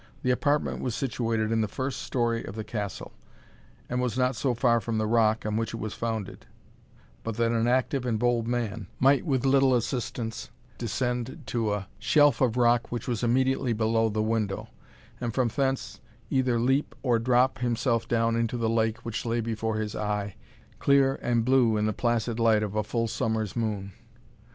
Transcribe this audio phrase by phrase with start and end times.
[0.23, 3.11] The apartment was situated in the first story of the castle;
[3.87, 6.47] and was not so far from the rock, on which it was founded,
[7.23, 12.41] but that an active and bold man might with little assistance descend to a shelf
[12.41, 14.69] of rock which was immediately below the window,
[15.19, 19.75] and from thence either leap or drop himself down into the lake which lay before
[19.77, 20.35] his eye,
[20.79, 23.91] clear and blue in the placid light of a full summer's moon.